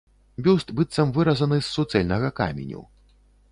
[0.45, 2.81] Бюст быццам выразаны з суцэльнага каменю.